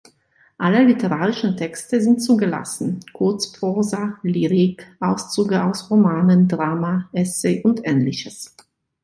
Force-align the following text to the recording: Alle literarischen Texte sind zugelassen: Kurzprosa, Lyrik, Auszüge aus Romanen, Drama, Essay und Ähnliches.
Alle 0.57 0.81
literarischen 0.85 1.55
Texte 1.57 2.01
sind 2.01 2.23
zugelassen: 2.23 3.01
Kurzprosa, 3.13 4.17
Lyrik, 4.23 4.83
Auszüge 4.99 5.63
aus 5.63 5.91
Romanen, 5.91 6.47
Drama, 6.47 7.07
Essay 7.13 7.61
und 7.61 7.85
Ähnliches. 7.85 8.55